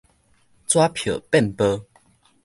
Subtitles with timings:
[0.67, 1.85] 紙票變薄